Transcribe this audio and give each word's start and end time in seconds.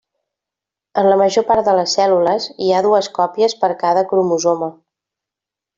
En 1.01 1.09
la 1.11 1.17
major 1.23 1.45
part 1.51 1.69
de 1.69 1.75
les 1.81 1.93
cèl·lules 1.99 2.49
hi 2.69 2.73
ha 2.79 2.83
dues 2.89 3.13
còpies 3.19 3.57
per 3.65 3.73
cada 3.87 4.09
cromosoma. 4.15 4.77